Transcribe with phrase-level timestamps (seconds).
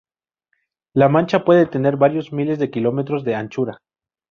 [0.95, 3.77] La mancha puede tener varios miles de kilómetros de anchura.